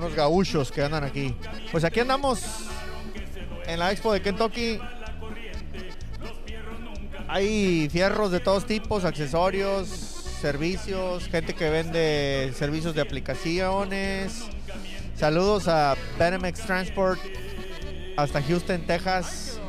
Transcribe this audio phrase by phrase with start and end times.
[0.00, 1.34] unos gauchos que andan aquí.
[1.70, 2.42] Pues aquí andamos
[3.66, 4.80] en la expo de Kentucky.
[7.28, 9.88] Hay fierros de todos tipos, accesorios,
[10.40, 14.44] servicios, gente que vende servicios de aplicaciones.
[15.16, 17.20] Saludos a Benemex Transport
[18.16, 19.60] hasta Houston, Texas.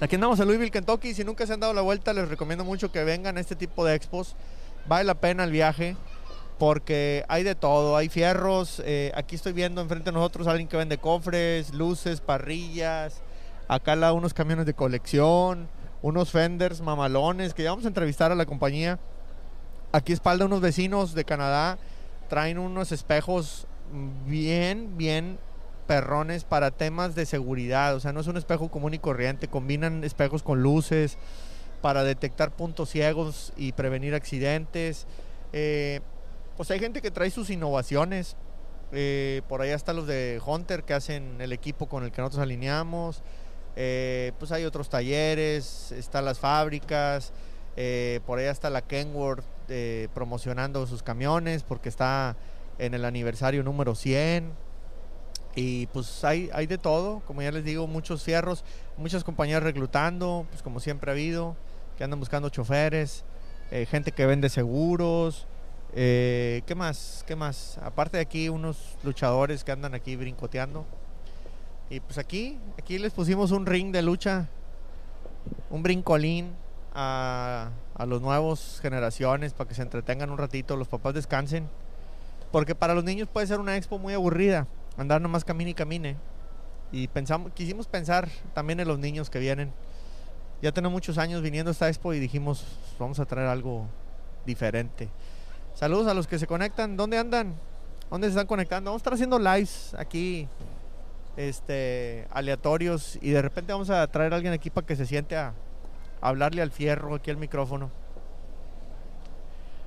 [0.00, 1.12] Aquí andamos en Louisville, Kentucky.
[1.12, 3.84] Si nunca se han dado la vuelta, les recomiendo mucho que vengan a este tipo
[3.84, 4.34] de expos.
[4.86, 5.94] Vale la pena el viaje
[6.58, 7.96] porque hay de todo.
[7.96, 8.82] Hay fierros.
[8.84, 13.22] eh, aquí estoy viendo enfrente de nosotros a alguien que vende cofres, luces, parrillas.
[13.68, 15.68] Acá lado unos camiones de colección,
[16.02, 18.98] unos fenders mamalones que ya vamos a entrevistar a la compañía.
[19.92, 21.78] Aquí espalda unos vecinos de Canadá
[22.28, 23.66] traen unos espejos
[24.26, 25.38] bien, bien
[25.86, 27.94] perrones para temas de seguridad.
[27.94, 29.48] O sea, no es un espejo común y corriente.
[29.48, 31.16] Combinan espejos con luces
[31.80, 35.06] para detectar puntos ciegos y prevenir accidentes.
[35.52, 36.00] Eh,
[36.56, 38.36] pues hay gente que trae sus innovaciones.
[38.92, 42.42] Eh, por ahí están los de Hunter que hacen el equipo con el que nosotros
[42.42, 43.22] alineamos.
[43.76, 47.32] Eh, pues hay otros talleres, están las fábricas.
[47.76, 49.44] eh, por ahí está la Kenworth
[50.12, 52.36] promocionando sus camiones porque está
[52.78, 54.52] en el aniversario número 100.
[55.56, 58.64] Y pues hay, hay de todo, como ya les digo, muchos fierros,
[58.96, 61.56] muchas compañías reclutando, pues como siempre ha habido,
[61.96, 63.24] que andan buscando choferes,
[63.88, 65.46] gente que vende seguros.
[65.96, 67.24] Eh, ¿Qué más?
[67.26, 67.78] ¿Qué más?
[67.78, 70.84] Aparte de aquí, unos luchadores que andan aquí brincoteando.
[71.88, 74.48] Y pues aquí, aquí les pusimos un ring de lucha,
[75.70, 76.52] un brincolín
[76.94, 77.70] a,
[78.06, 81.68] los nuevos generaciones para que se entretengan un ratito, los papás descansen.
[82.50, 86.16] Porque para los niños puede ser una expo muy aburrida, andar nomás camine y camine.
[86.90, 89.72] Y pensamos, quisimos pensar también en los niños que vienen.
[90.60, 92.64] Ya tenemos muchos años viniendo a esta expo y dijimos,
[92.98, 93.86] vamos a traer algo
[94.44, 95.08] diferente.
[95.74, 96.96] Saludos a los que se conectan.
[96.96, 97.54] ¿Dónde andan?
[98.08, 98.90] ¿Dónde se están conectando?
[98.90, 100.46] Vamos a estar haciendo lives aquí,
[101.36, 103.18] este, aleatorios.
[103.20, 105.52] Y de repente vamos a traer a alguien aquí para que se siente a,
[106.20, 107.90] hablarle al fierro, aquí al micrófono.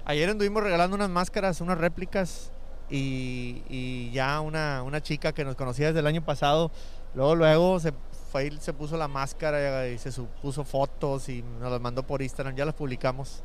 [0.04, 2.52] Ayer anduvimos regalando unas máscaras, unas réplicas.
[2.90, 6.72] Y, ya una, una chica que nos conocía desde el año pasado,
[7.16, 7.94] luego, luego se
[8.32, 10.12] fue se puso la máscara y se
[10.42, 12.56] puso fotos y nos las mandó por Instagram.
[12.56, 13.42] Ya las publicamos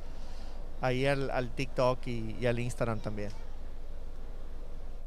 [0.82, 3.30] ahí al, TikTok y, y al Instagram también.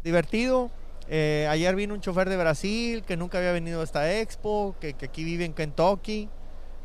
[0.04, 0.72] Divertido.
[1.08, 4.94] Eh, ayer vino un chofer de Brasil que nunca había venido a esta expo, que,
[4.94, 6.30] que aquí vive en Kentucky.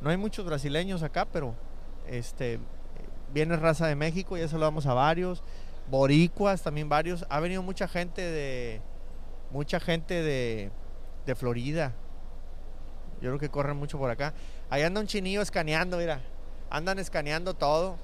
[0.03, 1.55] No hay muchos brasileños acá, pero
[2.07, 2.59] este
[3.33, 5.43] viene raza de México, ya saludamos a varios.
[5.89, 7.25] Boricuas también varios.
[7.29, 8.81] Ha venido mucha gente de.
[9.51, 10.71] Mucha gente de,
[11.27, 11.93] de Florida.
[13.21, 14.33] Yo creo que corren mucho por acá.
[14.71, 16.21] Ahí anda un chinillo escaneando, mira.
[16.71, 17.97] Andan escaneando todo.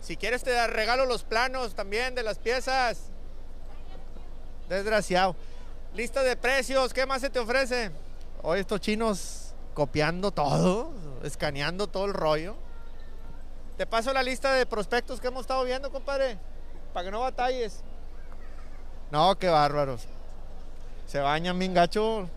[0.00, 3.10] Si quieres te regalo los planos también de las piezas.
[4.68, 5.36] Desgraciado.
[5.94, 7.90] Lista de precios, ¿qué más se te ofrece?
[8.42, 12.56] Hoy estos chinos copiando todo, escaneando todo el rollo.
[13.76, 16.38] Te paso la lista de prospectos que hemos estado viendo, compadre,
[16.92, 17.82] para que no batalles.
[19.10, 20.06] No, qué bárbaros.
[21.06, 22.28] Se bañan bien gacho.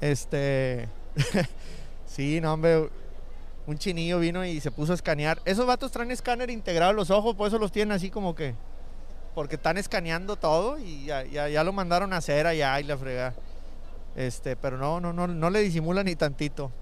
[0.00, 0.88] Este.
[2.06, 2.90] sí, no, hombre.
[3.68, 5.42] Un chinillo vino y se puso a escanear.
[5.44, 8.54] Esos vatos traen escáner integrado a los ojos, por eso los tienen así como que.
[9.34, 12.96] Porque están escaneando todo y ya, ya, ya lo mandaron a hacer allá y la
[12.96, 13.34] frega.
[14.16, 16.72] Este, pero no, no, no, no le disimula ni tantito.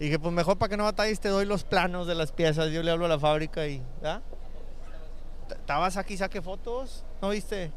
[0.00, 2.70] Y dije, pues mejor para que no batalles te doy los planos de las piezas.
[2.70, 3.82] Yo le hablo a la fábrica y.
[4.02, 4.22] ¿ah?
[5.50, 7.04] ¿Estabas aquí, saque fotos?
[7.20, 7.70] ¿No viste?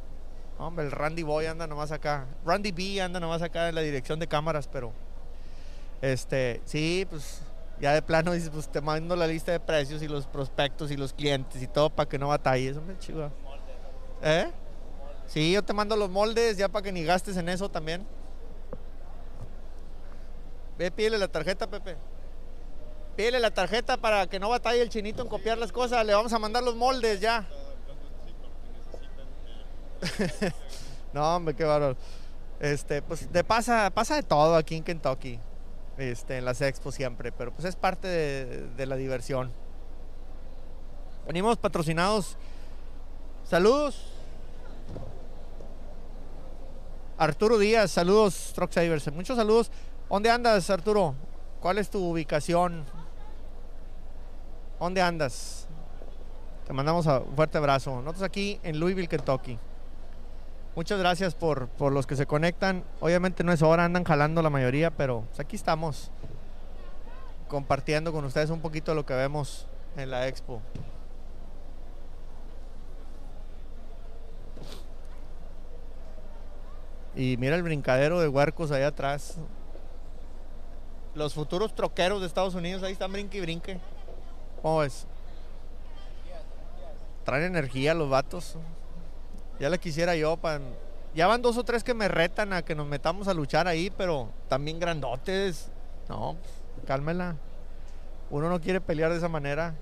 [0.58, 2.28] Hombre, el Randy Boy anda nomás acá.
[2.46, 4.94] Randy B anda nomás acá en la dirección de cámaras, pero.
[6.02, 7.42] Este, sí, pues
[7.79, 10.97] ya de plano dices, pues te mando la lista de precios y los prospectos y
[10.97, 13.31] los clientes y todo para que no batalles, hombre, chico.
[14.22, 14.51] ¿Eh?
[15.28, 18.06] Sí, yo te mando los moldes ya para que ni gastes en eso también.
[20.78, 21.95] Ve, pídele la tarjeta, Pepe.
[23.16, 26.06] Pídele la tarjeta para que no batalle el chinito en copiar las cosas.
[26.06, 27.47] Le vamos a mandar los moldes ya.
[31.14, 31.96] no, hombre, qué bárbaro.
[32.59, 35.40] Este, pues de pasa, pasa de todo aquí en Kentucky.
[35.99, 39.51] Este, en las expos siempre, pero pues es parte de, la diversión.
[41.28, 42.37] Venimos patrocinados.
[43.43, 44.13] Saludos.
[47.17, 49.11] Arturo Díaz, saludos, Truck Savers.
[49.11, 49.72] Muchos saludos.
[50.09, 51.16] ¿Dónde andas, Arturo?
[51.59, 52.85] ¿Cuál es tu ubicación?
[54.79, 55.67] ¿Dónde andas?
[56.66, 58.01] Te mandamos un fuerte abrazo.
[58.01, 59.59] Nosotros aquí en Louisville, Kentucky.
[60.76, 62.84] Muchas gracias por, por los que se conectan.
[63.00, 66.12] Obviamente no es hora, andan jalando la mayoría, pero pues aquí estamos
[67.48, 69.68] compartiendo con ustedes un poquito de lo que vemos
[69.98, 70.62] en la expo.
[77.16, 79.36] Y mira el brincadero de huercos allá atrás.
[81.16, 83.80] Los futuros troqueros de Estados Unidos ahí están brinque y brinque.
[84.62, 85.06] ¿Cómo es?
[87.26, 88.56] Traen energía los vatos.
[89.59, 90.61] Ya la quisiera yo para...
[91.16, 93.90] Ya van dos o tres que me retan a que nos metamos a luchar ahí,
[93.90, 95.72] pero también grandotes.
[96.08, 96.38] No,
[96.85, 97.35] cálmela.
[98.29, 99.76] Uno no quiere pelear de esa manera.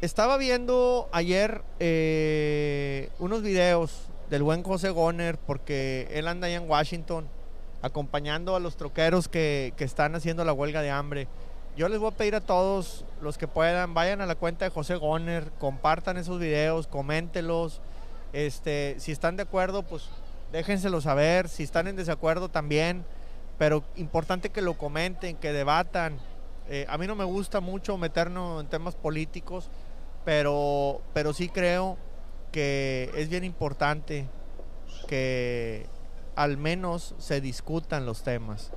[0.00, 6.70] Estaba viendo ayer eh, unos videos del buen José Goner, porque él anda allá en
[6.70, 7.26] Washington
[7.82, 11.28] acompañando a los troqueros que, que, están haciendo la huelga de hambre.
[11.76, 14.70] Yo les voy a pedir a todos los que puedan, vayan a la cuenta de
[14.70, 17.82] José Goner, compartan esos videos, coméntelos.
[18.32, 20.08] Este, si están de acuerdo, pues
[20.52, 21.50] déjenselo saber.
[21.50, 23.04] Si están en desacuerdo también.
[23.58, 26.18] Pero importante que lo comenten, que debatan.
[26.70, 29.68] Eh, a mí no me gusta mucho meternos en temas políticos,
[30.24, 31.98] pero, pero sí creo
[32.52, 34.26] que es bien importante
[35.08, 35.86] que
[36.36, 38.72] al menos se discutan los temas.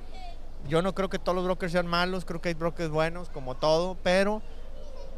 [0.68, 3.56] Yo no creo que todos los brokers sean malos, creo que hay brokers buenos, como
[3.56, 4.42] todo, pero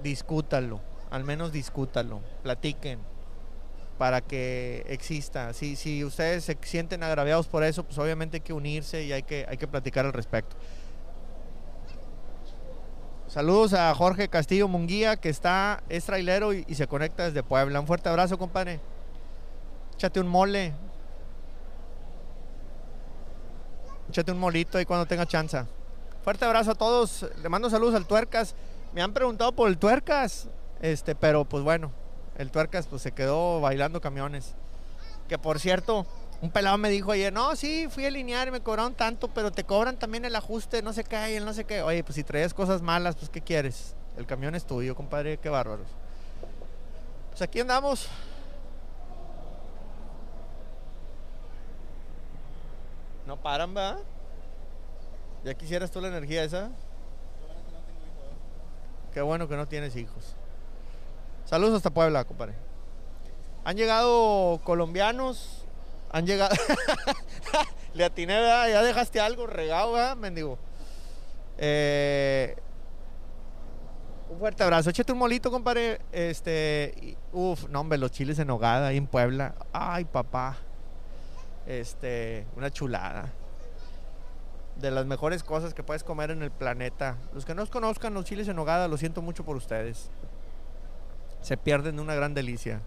[0.03, 0.81] discútalo,
[1.11, 3.01] al menos discútalo, platiquen
[3.99, 5.53] para que exista.
[5.53, 9.23] Si, si ustedes se sienten agraviados por eso, pues obviamente hay que unirse y hay
[9.23, 10.57] que, hay que platicar al respecto.
[13.33, 17.81] Saludos a Jorge Castillo Munguía, que está, es trailero y, se conecta desde Puebla.
[17.81, 18.79] Un fuerte abrazo, compadre.
[19.95, 20.75] Échate un mole.
[24.13, 25.65] Échate un molito ahí cuando tenga chance.
[26.23, 27.25] Fuerte abrazo a todos.
[27.43, 28.55] Le mando saludos al Tuercas.
[28.93, 30.49] Me han preguntado por el Tuercas,
[30.83, 31.91] este, pero pues bueno,
[32.37, 34.53] el Tuercas pues se quedó bailando camiones.
[35.31, 36.05] Que por cierto,
[36.43, 39.51] un pelado me dijo ayer, no, sí, fui a alinear y me cobraron tanto, pero
[39.51, 41.81] te cobran también el ajuste, no sé qué, y el no sé qué.
[41.81, 43.95] Oye, pues si traes cosas malas, pues ¿qué quieres?
[44.19, 45.87] El camión es tuyo, compadre, qué bárbaros.
[47.31, 48.11] Pues aquí andamos.
[53.33, 53.97] No paran, ¿verdad?
[55.43, 56.71] ¿Ya quisieras tú la energía esa?
[59.15, 60.37] Qué bueno que no tienes hijos.
[61.47, 62.53] Saludos hasta Puebla, compadre.
[63.65, 65.65] Han llegado colombianos,
[66.11, 66.55] han llegado.
[67.95, 68.69] Le atiné, ¿verdad?
[68.69, 70.59] Ya dejaste algo regado, ¿verdad, mendigo?
[71.57, 72.55] Eh,
[74.29, 74.91] un fuerte abrazo.
[74.91, 76.03] Échate un molito, compadre.
[76.13, 77.17] Este.
[77.33, 79.55] Uf, no, hombre, los chiles en hogada ahí en Puebla.
[79.73, 80.59] Ay, papá.
[81.67, 82.47] Este.
[82.57, 83.33] Una chulada.
[84.77, 87.17] De las mejores cosas que puedes comer en el planeta.
[87.35, 90.11] Los que no conozcan los chiles en hogada, lo siento mucho por ustedes.
[91.41, 92.81] Se pierden de una gran delicia.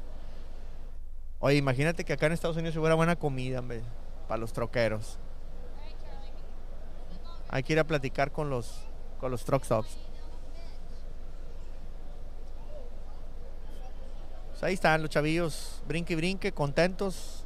[1.39, 3.61] Oye, imagínate que acá en Estados Unidos hubiera buena comida,
[4.27, 5.19] para los troqueros.
[7.49, 8.81] Hay que ir a platicar con los,
[9.19, 9.97] con los truck stops.
[14.51, 17.44] Pues ahí están los chavillos, brinque y brinque, contentos.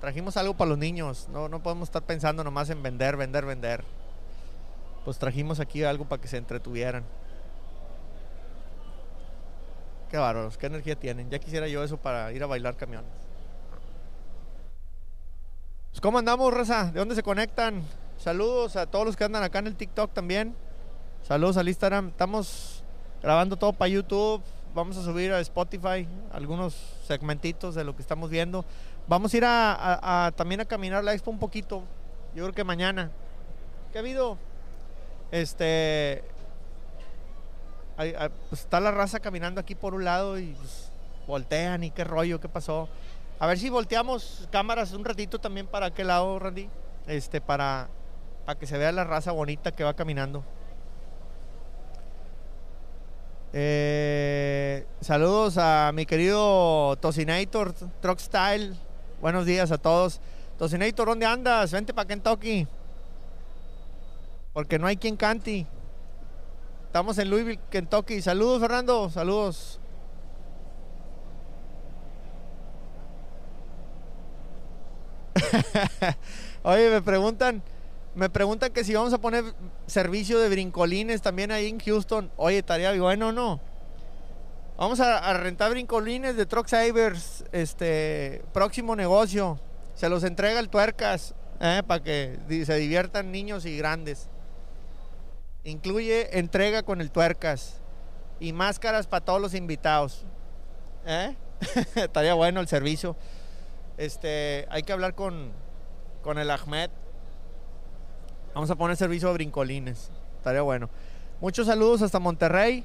[0.00, 1.28] Trajimos algo para los niños.
[1.32, 3.84] No, no podemos estar pensando nomás en vender, vender, vender.
[5.04, 7.04] Pues trajimos aquí algo para que se entretuvieran.
[10.10, 11.28] Qué bárbaros, qué energía tienen.
[11.30, 13.10] Ya quisiera yo eso para ir a bailar camiones.
[15.90, 16.92] Pues, ¿Cómo andamos, Raza?
[16.92, 17.82] ¿De dónde se conectan?
[18.18, 20.54] Saludos a todos los que andan acá en el TikTok también.
[21.26, 22.08] Saludos al Instagram.
[22.08, 22.84] Estamos
[23.20, 24.42] grabando todo para YouTube.
[24.74, 26.74] Vamos a subir a Spotify algunos
[27.06, 28.64] segmentitos de lo que estamos viendo.
[29.08, 31.82] Vamos a ir a, también a caminar la expo un poquito.
[32.34, 33.10] Yo creo que mañana.
[33.90, 34.36] ¿Qué ha habido?
[35.30, 36.22] Este.
[37.96, 40.92] Pues, está la raza caminando aquí por un lado y pues,
[41.26, 42.88] voltean y qué rollo, qué pasó.
[43.40, 46.68] A ver si volteamos cámaras un ratito también para aquel lado, Randy.
[47.06, 47.88] Este, para,
[48.44, 50.44] para que se vea la raza bonita que va caminando.
[53.54, 58.76] Eh, saludos a mi querido Tocinator, Truck Style.
[59.20, 60.20] Buenos días a todos.
[60.58, 61.72] Tocinator, ¿dónde andas?
[61.72, 62.68] Vente para Kentucky.
[64.52, 65.66] Porque no hay quien cante.
[66.86, 68.22] Estamos en Louisville, Kentucky.
[68.22, 69.10] Saludos, Fernando.
[69.10, 69.80] Saludos.
[76.62, 77.60] Oye, me preguntan,
[78.14, 79.44] me preguntan que si vamos a poner
[79.86, 82.30] servicio de brincolines también ahí en Houston.
[82.36, 83.60] Oye, estaría bueno, ¿no?
[84.78, 89.58] Vamos a, rentar brincolines de Truck Savers, este próximo negocio.
[89.96, 91.82] Se los entrega el tuercas, ¿eh?
[91.84, 94.28] para que se diviertan niños y grandes.
[95.64, 97.80] Incluye entrega con el tuercas
[98.38, 100.24] y máscaras para todos los invitados.
[101.04, 101.34] ¿Eh?
[101.96, 103.16] Estaría bueno el servicio.
[103.96, 105.50] Este, hay que hablar con,
[106.22, 106.90] con el Ahmed.
[108.54, 110.12] Vamos a poner servicio de brincolines.
[110.36, 110.88] Estaría bueno.
[111.40, 112.84] Muchos saludos hasta Monterrey.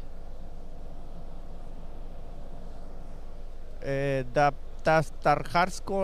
[3.84, 4.26] Eh,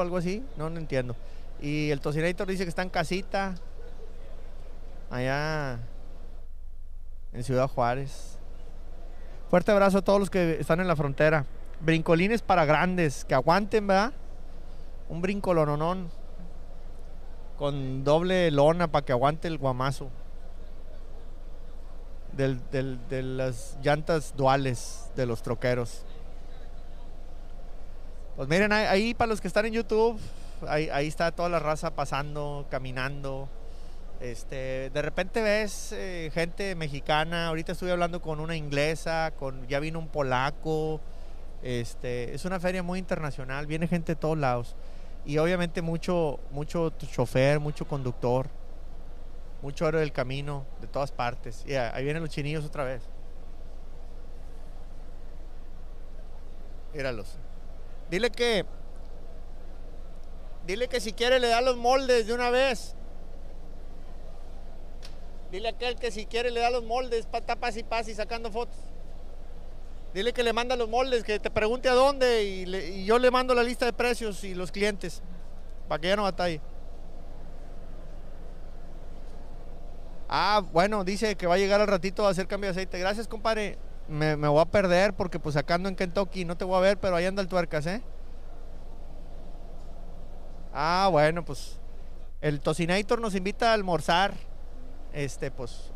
[0.01, 0.43] algo así.
[0.57, 1.15] No, no entiendo.
[1.61, 3.55] Y el Tocinator dice que está en casita.
[5.09, 5.79] Allá
[7.33, 8.37] en Ciudad Juárez.
[9.49, 11.45] Fuerte abrazo a todos los que están en la frontera.
[11.81, 14.13] Brincolines para grandes, que aguanten, ¿verdad?
[15.07, 16.09] Un brincolononón
[17.57, 20.09] con doble lona para que aguante el guamazo.
[22.31, 26.05] de las llantas duales de los troqueros.
[28.39, 30.17] Pues miren, ahí, para los que están en YouTube,
[30.65, 33.49] ahí, está toda la raza pasando, caminando.
[34.21, 39.81] Este, de repente ves eh, gente mexicana, ahorita estuve hablando con una inglesa, con ya
[39.81, 41.01] vino un polaco.
[41.63, 44.77] Este, es una feria muy internacional, viene gente de todos lados.
[45.25, 48.47] Y obviamente mucho, mucho chofer, mucho conductor,
[49.61, 51.65] mucho héroe del camino, de todas partes.
[51.93, 53.01] Ahí vienen los chinillos otra vez.
[56.93, 57.37] Míralos.
[58.09, 58.65] Dile que.
[60.65, 62.95] Dile que si quiere le da los moldes de una vez.
[65.51, 68.51] Dile a aquel que si quiere le da los moldes, tapas y pas y sacando
[68.51, 68.77] fotos.
[70.13, 73.53] Dile que le manda los moldes, que te pregunte a dónde y, yo le mando
[73.53, 75.21] la lista de precios y los clientes,
[75.87, 76.61] para que ya no batalle.
[80.27, 82.99] Ah, bueno, dice que va a llegar al ratito a hacer cambio de aceite.
[82.99, 83.77] Gracias, compadre.
[84.09, 86.99] Me, voy a perder porque pues acá ando en Kentucky, no te voy a ver,
[86.99, 88.01] pero ahí anda el tuercas, ¿eh?
[90.73, 91.79] Ah, bueno, pues
[92.41, 94.33] el Tocinator nos invita a almorzar.
[95.13, 95.91] Este, pues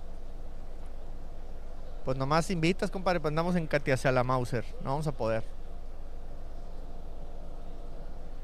[2.04, 4.66] pues nomás invitas, compadre, pues andamos en Katia hacia la Mauser.
[4.82, 5.44] No vamos a poder.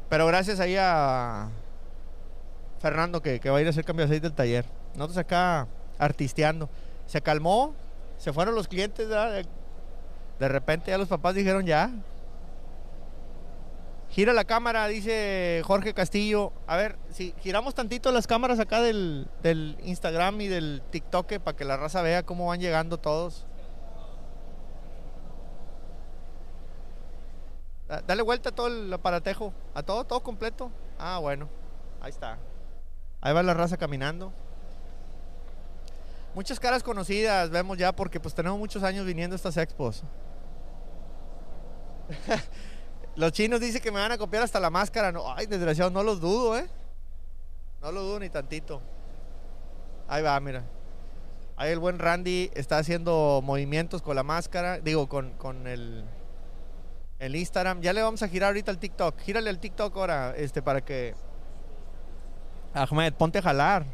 [0.08, 1.50] Pero gracias ahí a
[2.80, 4.66] Fernando que, va a ir a hacer cambio de aceite del taller.
[4.96, 6.70] Nosotros acá artisteando.
[7.06, 7.76] Se calmó,
[8.18, 9.08] se fueron los clientes.
[10.40, 11.92] De repente ya los papás dijeron ya.
[14.10, 16.52] Gira la cámara, dice Jorge Castillo.
[16.66, 21.56] A ver, si giramos tantito las cámaras acá del, del Instagram y del TikTok para
[21.56, 23.46] que la raza vea cómo van llegando todos.
[28.06, 29.54] Dale vuelta a todo el aparatejo.
[29.74, 30.72] A todo, todo completo.
[30.98, 31.50] Ah, bueno.
[32.02, 32.38] Ahí está.
[33.20, 34.32] Ahí va la raza caminando.
[36.36, 40.04] Muchas caras conocidas vemos ya porque pues tenemos muchos años viniendo a estas expos.
[43.16, 45.12] los chinos dicen que me van a copiar hasta la máscara.
[45.12, 46.68] No, ay, desgraciado, no los dudo, ¿eh?
[47.82, 48.82] No lo dudo ni tantito.
[50.08, 50.64] Ahí va, mira.
[51.56, 54.80] Ahí el buen Randy está haciendo movimientos con la máscara.
[54.80, 56.06] Digo, con, con el
[57.20, 57.82] el Instagram.
[57.82, 59.20] Ya le vamos a girar ahorita al TikTok.
[59.20, 61.14] Gírale al TikTok ahora, este, para que.
[62.74, 63.86] Ahmed, ponte a jalar.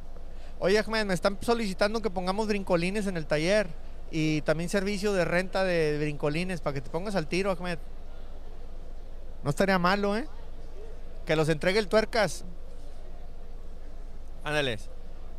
[0.60, 3.68] Oye, Ahmed, me están solicitando que pongamos brincolines en el taller.
[4.12, 7.80] Y también servicio de renta de brincolines para que te pongas al tiro, Ahmed.
[9.46, 10.28] No estaría malo, ¿eh?
[11.28, 12.44] Que los entregue el tuercas.
[14.44, 14.90] Ándales.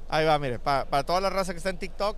[0.08, 2.16] Ahí va, mire, para, para toda la raza que está en TikTok.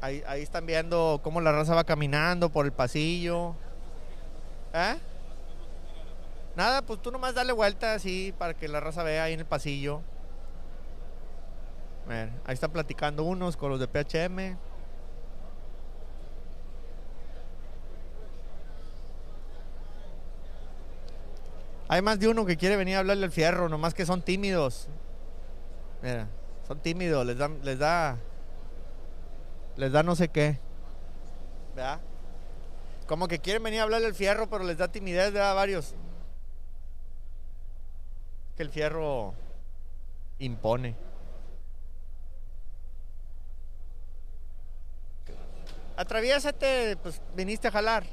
[0.00, 3.56] Ahí, ahí están viendo cómo la raza va caminando por el pasillo.
[4.72, 4.98] ¿Eh?
[6.54, 9.46] Nada, pues tú nomás dale vuelta así para que la raza vea ahí en el
[9.46, 10.00] pasillo.
[12.08, 14.56] ahí están platicando unos con los de PHM.
[21.92, 24.88] Hay más de uno que quiere venir a hablarle al fierro, nomás que son tímidos.
[26.00, 26.26] Mira,
[26.66, 28.16] son tímidos, les da, les da,
[29.76, 30.58] les da no sé qué.
[31.76, 32.00] ¿Verdad?
[33.06, 35.94] Como que quieren venir a hablarle al fierro, pero les da timidez, a varios.
[38.56, 39.34] Que el fierro
[40.38, 40.96] impone.
[45.98, 48.04] Atraviésate, pues viniste a jalar.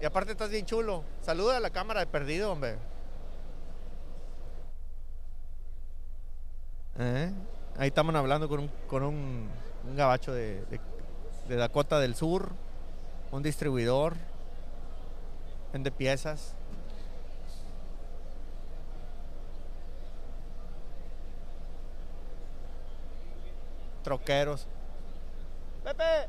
[0.00, 1.04] Y aparte estás bien chulo.
[1.20, 2.78] Saluda a la cámara de perdido, hombre.
[6.98, 7.32] ¿Eh?
[7.78, 9.48] Ahí estamos hablando con un, con un,
[9.96, 10.64] gabacho de
[11.48, 12.50] Dakota del Sur,
[13.32, 14.14] un distribuidor.
[15.72, 16.54] Vende piezas.
[24.02, 24.66] Troqueros.
[25.84, 26.28] Pepe.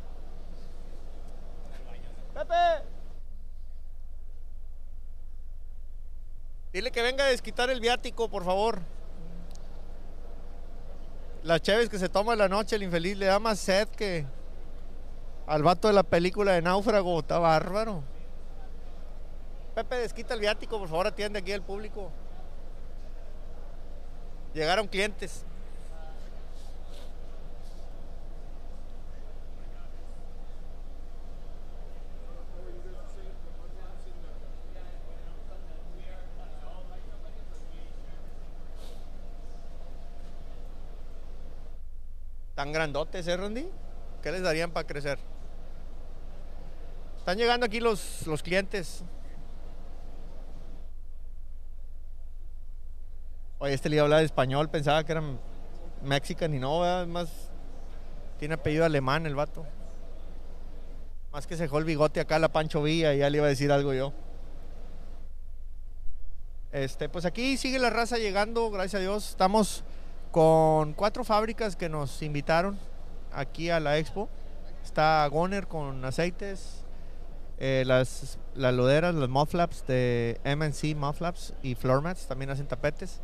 [2.33, 2.85] Pepe.
[6.73, 8.81] Dile que venga a desquitar el viático, por favor.
[11.43, 14.25] Las cheves que se toma en la noche, el infeliz le da más sed que
[15.47, 17.19] al vato de la película de Náufrago.
[17.19, 18.03] Está bárbaro.
[19.73, 22.11] Pepe, desquita el viático, por favor, atiende aquí al público.
[24.53, 25.45] Llegaron clientes.
[42.61, 43.67] Tan grandotes, ¿eh, Randy?
[44.21, 45.17] ¿Qué les darían para crecer?
[47.17, 49.03] Están llegando aquí los, los clientes.
[53.57, 55.23] Oye, este le iba a hablar español, pensaba que era
[56.03, 57.07] mexican y no, ¿verdad?
[57.07, 57.29] más
[58.37, 59.65] tiene apellido alemán el vato.
[61.31, 63.49] Más que se dejó el bigote acá la Pancho Villa y ya le iba a
[63.49, 64.13] decir algo yo.
[66.71, 69.29] Este, pues aquí sigue la raza llegando, gracias a Dios.
[69.31, 69.83] Estamos
[70.31, 72.77] con cuatro fábricas que nos invitaron
[73.33, 74.29] aquí a la expo.
[74.83, 76.83] Está Goner con aceites,
[77.59, 83.19] eh, las, las loderas, los Mufflaps de MNC Mufflaps y Floormats también hacen tapetes.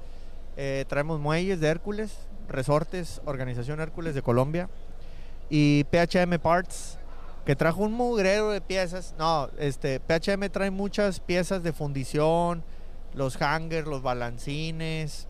[0.58, 2.16] Eh, traemos muelles de Hércules,
[2.48, 4.70] resortes, Organización Hércules de Colombia
[5.50, 7.00] y PHM Parts
[7.46, 9.16] que trajo un mugrero de piezas.
[9.18, 12.64] No, este PHM trae muchas piezas de fundición,
[13.14, 15.28] los hangers, los balancines,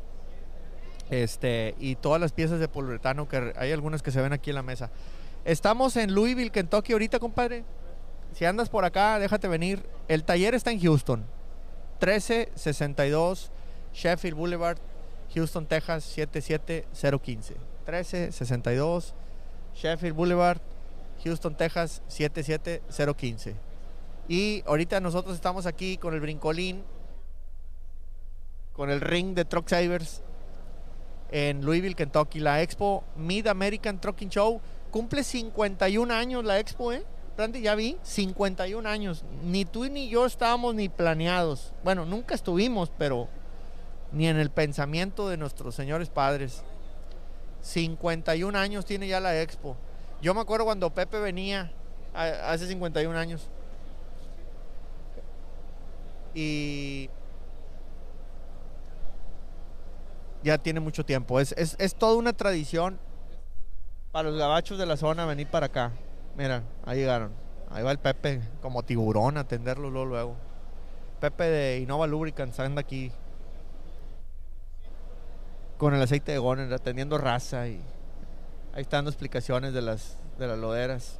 [1.09, 4.55] este y todas las piezas de poliuretano que hay algunas que se ven aquí en
[4.55, 4.89] la mesa.
[5.45, 7.63] Estamos en Louisville, Kentucky ahorita, compadre.
[8.33, 9.83] Si andas por acá, déjate venir.
[10.07, 11.25] El taller está en Houston.
[11.99, 13.51] 1362
[13.93, 14.77] Sheffield Boulevard,
[15.33, 17.53] Houston, Texas 77015.
[17.85, 19.13] 1362
[19.75, 20.59] Sheffield Boulevard,
[21.23, 23.55] Houston, Texas 77015.
[24.27, 26.83] Y ahorita nosotros estamos aquí con el brincolín,
[28.73, 30.21] con el ring de Truck Savers
[31.31, 32.39] en Louisville, Kentucky.
[32.39, 37.03] La Expo Mid American Trucking Show cumple 51 años la Expo, ¿eh?
[37.37, 39.23] Randy, ya vi, 51 años.
[39.43, 41.73] Ni tú ni yo estábamos ni planeados.
[41.83, 43.27] Bueno, nunca estuvimos, pero
[44.11, 46.63] ni en el pensamiento de nuestros señores padres.
[47.61, 49.75] 51 años tiene ya la Expo.
[50.21, 51.71] Yo me acuerdo cuando Pepe venía
[52.13, 53.47] hace 51 años.
[56.33, 57.09] Y
[60.47, 61.39] ya tiene mucho tiempo.
[61.39, 62.97] Es, es, toda una tradición
[64.11, 65.91] para los gabachos de la zona venir para acá.
[66.37, 67.31] Mira, ahí llegaron.
[67.69, 70.05] Ahí va el Pepe como tiburón a atenderlo luego.
[70.05, 70.35] luego.
[71.19, 73.11] Pepe de Innova Lubricants anda aquí
[75.77, 77.81] con el aceite de Goner, atendiendo raza y
[78.73, 81.19] ahí están dando explicaciones de las, de las loderas.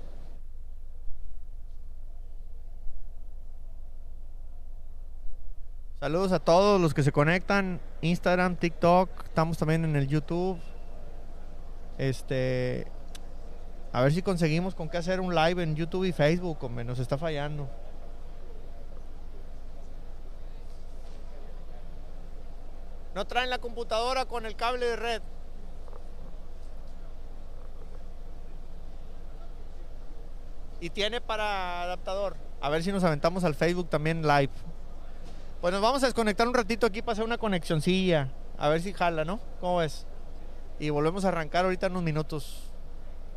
[6.00, 10.60] Saludos a todos los que se conectan, Instagram, TikTok, estamos también en el YouTube.
[11.98, 12.86] Este,
[13.92, 17.00] a ver si conseguimos con qué hacer un live en YouTube y Facebook, hombre, nos
[17.00, 17.68] está fallando.
[23.16, 25.22] No traen la computadora con el cable de red.
[30.80, 32.38] Y tiene para adaptador.
[32.62, 34.52] A ver si nos aventamos al Facebook también live.
[35.62, 38.30] Pues nos vamos a desconectar un ratito aquí para hacer una conexioncilla.
[38.58, 39.40] A ver si jala, ¿no?
[39.60, 40.06] ¿Cómo ves?
[40.80, 42.72] Y volvemos a arrancar ahorita en unos minutos.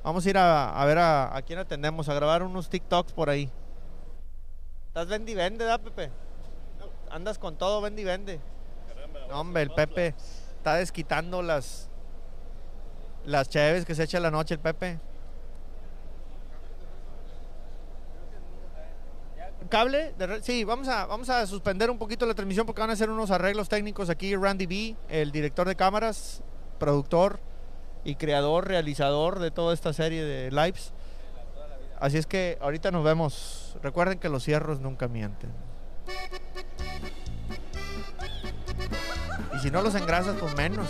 [0.02, 3.50] Vamos a ir a, ver a, a, quién atendemos, a grabar unos TikToks por ahí.
[4.88, 6.10] ¿Estás vende y vende, da, Pepe?
[7.10, 8.40] Andas con todo, vende y vende
[9.32, 10.14] hombre, el Pepe
[10.56, 11.88] está desquitando las
[13.24, 14.98] las cheves que se echa la noche el Pepe.
[19.70, 23.08] Cable sí vamos a vamos a suspender un poquito la transmisión porque van a hacer
[23.08, 26.42] unos arreglos técnicos aquí Randy B el director de cámaras
[26.78, 27.40] productor
[28.04, 30.92] y creador realizador de toda esta serie de lives.
[32.00, 33.76] Así es que ahorita nos vemos.
[33.82, 35.50] Recuerden que los cierros nunca mienten.
[39.54, 40.88] Y si no los engrasas, pues menos.